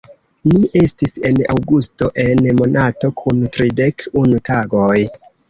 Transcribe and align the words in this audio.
Ni 0.51 0.61
estis 0.79 1.11
en 1.29 1.37
Aŭgusto, 1.55 2.07
en 2.23 2.41
monato 2.63 3.11
kun 3.21 3.45
tridek-unu 3.59 4.43
tagoj. 4.53 4.99